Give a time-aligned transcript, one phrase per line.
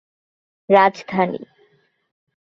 [0.69, 1.41] রাজধানী